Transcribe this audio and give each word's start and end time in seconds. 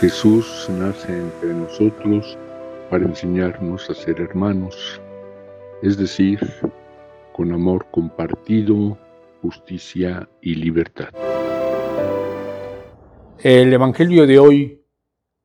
Jesús 0.00 0.68
nace 0.78 1.10
entre 1.10 1.54
nosotros 1.54 2.36
para 2.90 3.06
enseñarnos 3.06 3.88
a 3.88 3.94
ser 3.94 4.20
hermanos, 4.20 5.00
es 5.80 5.96
decir, 5.96 6.38
con 7.32 7.50
amor 7.50 7.86
compartido, 7.90 8.98
justicia 9.40 10.28
y 10.42 10.56
libertad. 10.56 11.08
El 13.38 13.72
Evangelio 13.72 14.26
de 14.26 14.38
hoy 14.38 14.84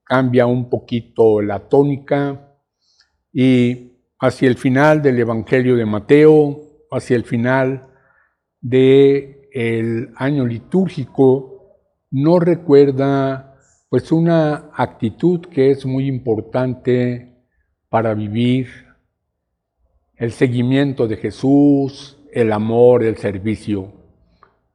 cambia 0.03 0.45
un 0.47 0.69
poquito 0.69 1.41
la 1.41 1.69
tónica 1.69 2.57
y 3.31 3.93
hacia 4.19 4.49
el 4.49 4.57
final 4.57 5.01
del 5.01 5.17
Evangelio 5.17 5.77
de 5.77 5.85
Mateo, 5.85 6.59
hacia 6.91 7.15
el 7.15 7.23
final 7.23 7.87
del 8.59 10.11
año 10.17 10.45
litúrgico, 10.45 11.77
no 12.11 12.37
recuerda 12.37 13.50
pues 13.91 14.13
una 14.13 14.69
actitud 14.73 15.41
que 15.47 15.69
es 15.69 15.85
muy 15.85 16.07
importante 16.07 17.35
para 17.89 18.13
vivir 18.13 18.69
el 20.15 20.31
seguimiento 20.31 21.09
de 21.09 21.17
Jesús, 21.17 22.17
el 22.31 22.53
amor, 22.53 23.03
el 23.03 23.17
servicio, 23.17 23.91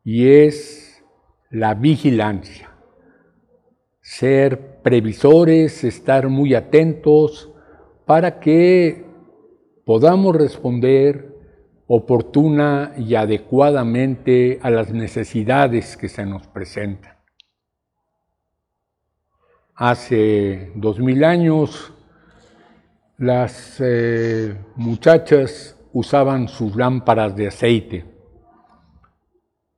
y 0.04 0.28
es 0.28 1.02
la 1.48 1.72
vigilancia. 1.72 2.68
Ser 4.02 4.82
previsores, 4.82 5.82
estar 5.82 6.28
muy 6.28 6.52
atentos 6.52 7.50
para 8.04 8.38
que 8.38 9.02
podamos 9.86 10.36
responder 10.36 11.34
oportuna 11.86 12.92
y 12.98 13.14
adecuadamente 13.14 14.58
a 14.60 14.68
las 14.68 14.92
necesidades 14.92 15.96
que 15.96 16.10
se 16.10 16.26
nos 16.26 16.46
presentan. 16.48 17.15
Hace 19.78 20.72
dos 20.74 20.98
mil 21.00 21.22
años 21.22 21.92
las 23.18 23.76
eh, 23.78 24.56
muchachas 24.74 25.78
usaban 25.92 26.48
sus 26.48 26.74
lámparas 26.74 27.36
de 27.36 27.48
aceite. 27.48 28.06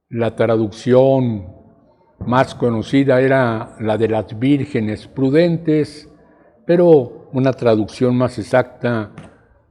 La 0.08 0.36
traducción 0.36 1.52
más 2.20 2.54
conocida 2.54 3.20
era 3.20 3.74
la 3.80 3.98
de 3.98 4.06
las 4.06 4.38
vírgenes 4.38 5.08
prudentes, 5.08 6.08
pero 6.64 7.28
una 7.32 7.52
traducción 7.52 8.16
más 8.16 8.38
exacta 8.38 9.10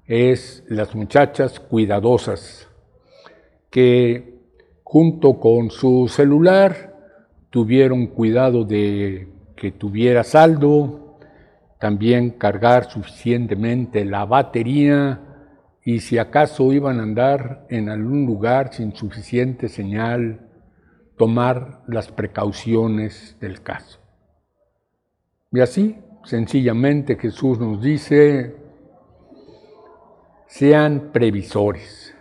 es 0.05 0.65
las 0.67 0.93
muchachas 0.93 1.57
cuidadosas, 1.57 2.67
que 3.69 4.41
junto 4.83 5.39
con 5.39 5.69
su 5.69 6.09
celular 6.09 7.15
tuvieron 7.49 8.07
cuidado 8.07 8.65
de 8.65 9.36
que 9.57 9.73
tuviera 9.73 10.23
saldo, 10.23 11.19
también 11.79 12.31
cargar 12.31 12.89
suficientemente 12.89 14.05
la 14.05 14.23
batería 14.25 15.21
y 15.83 15.99
si 15.99 16.17
acaso 16.17 16.71
iban 16.73 16.99
a 16.99 17.03
andar 17.03 17.65
en 17.69 17.89
algún 17.89 18.25
lugar 18.25 18.73
sin 18.73 18.95
suficiente 18.95 19.69
señal, 19.69 20.49
tomar 21.17 21.81
las 21.87 22.11
precauciones 22.11 23.37
del 23.39 23.61
caso. 23.61 23.99
Y 25.51 25.61
así, 25.61 25.97
sencillamente 26.23 27.15
Jesús 27.15 27.59
nos 27.59 27.81
dice, 27.81 28.55
sean 30.47 31.11
previsores. 31.11 32.13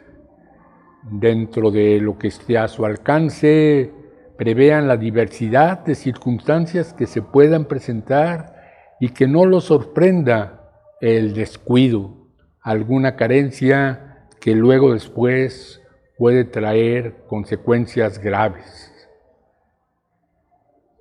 Dentro 1.09 1.71
de 1.71 2.01
lo 2.01 2.19
que 2.19 2.29
esté 2.29 2.59
a 2.59 2.67
su 2.67 2.85
alcance, 2.85 3.93
prevean 4.37 4.89
la 4.89 4.97
diversidad 4.97 5.85
de 5.85 5.95
circunstancias 5.95 6.93
que 6.93 7.07
se 7.07 7.23
puedan 7.23 7.65
presentar 7.65 8.55
y 9.01 9.11
que 9.11 9.27
no 9.27 9.47
los 9.47 9.65
sorprenda 9.65 10.71
el 11.01 11.35
descuido, 11.35 12.29
alguna 12.61 13.17
carencia 13.17 14.29
que 14.41 14.55
luego 14.55 14.93
después 14.93 15.83
puede 16.19 16.45
traer 16.45 17.25
consecuencias 17.27 18.19
graves. 18.19 18.93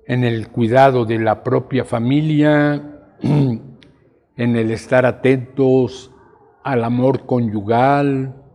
En 0.06 0.24
el 0.24 0.48
cuidado 0.48 1.04
de 1.04 1.18
la 1.18 1.42
propia 1.42 1.84
familia, 1.84 3.02
en 3.22 4.56
el 4.56 4.70
estar 4.70 5.06
atentos 5.06 6.12
al 6.62 6.84
amor 6.84 7.26
conyugal 7.26 8.45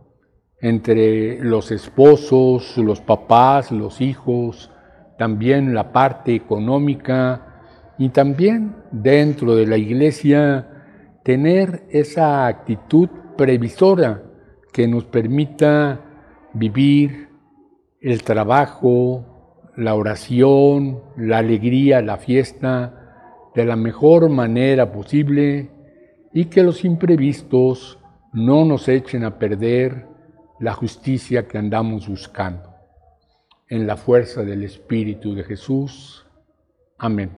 entre 0.62 1.40
los 1.40 1.72
esposos, 1.72 2.78
los 2.78 3.00
papás, 3.00 3.72
los 3.72 4.00
hijos, 4.00 4.70
también 5.18 5.74
la 5.74 5.92
parte 5.92 6.34
económica 6.34 7.94
y 7.98 8.08
también 8.10 8.76
dentro 8.92 9.56
de 9.56 9.66
la 9.66 9.76
iglesia 9.76 10.68
tener 11.24 11.84
esa 11.90 12.46
actitud 12.46 13.08
previsora 13.36 14.22
que 14.72 14.86
nos 14.86 15.04
permita 15.04 16.00
vivir 16.54 17.28
el 18.00 18.22
trabajo, 18.22 19.70
la 19.76 19.94
oración, 19.94 21.00
la 21.16 21.38
alegría, 21.38 22.02
la 22.02 22.18
fiesta 22.18 23.50
de 23.54 23.64
la 23.64 23.76
mejor 23.76 24.28
manera 24.28 24.92
posible 24.92 25.70
y 26.32 26.46
que 26.46 26.62
los 26.62 26.84
imprevistos 26.84 27.98
no 28.32 28.64
nos 28.64 28.88
echen 28.88 29.24
a 29.24 29.38
perder 29.38 30.11
la 30.62 30.74
justicia 30.74 31.48
que 31.48 31.58
andamos 31.58 32.06
buscando 32.06 32.72
en 33.68 33.84
la 33.84 33.96
fuerza 33.96 34.44
del 34.44 34.62
Espíritu 34.62 35.34
de 35.34 35.42
Jesús. 35.42 36.24
Amén. 36.98 37.30